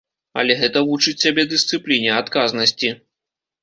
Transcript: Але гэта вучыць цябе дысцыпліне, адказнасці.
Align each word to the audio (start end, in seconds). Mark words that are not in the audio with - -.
Але 0.43 0.53
гэта 0.61 0.83
вучыць 0.87 1.15
цябе 1.27 1.47
дысцыпліне, 1.53 2.19
адказнасці. 2.25 2.95